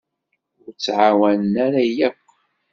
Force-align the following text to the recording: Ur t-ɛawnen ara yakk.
Ur 0.63 0.71
t-ɛawnen 0.83 1.53
ara 1.65 1.83
yakk. 1.97 2.27